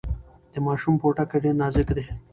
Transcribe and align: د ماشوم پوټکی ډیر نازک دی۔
د 0.53 0.55
ماشوم 0.65 0.95
پوټکی 1.01 1.37
ډیر 1.43 1.55
نازک 1.61 1.87
دی۔ 1.97 2.05